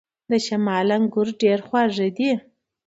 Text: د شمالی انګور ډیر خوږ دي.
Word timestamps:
د 0.31 0.31
شمالی 0.45 0.93
انګور 0.95 1.27
ډیر 1.41 1.59
خوږ 1.67 1.95
دي. 2.17 2.31